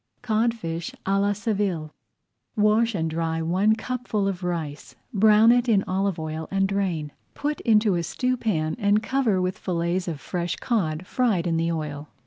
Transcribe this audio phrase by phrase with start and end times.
[0.23, 1.93] CODFISH À LA SEVILLE
[2.55, 7.11] Wash and dry one cupful of rice, brown it in olive oil, and drain.
[7.35, 12.09] Put into a stewpan and cover with fillets of fresh cod, fried in the oil.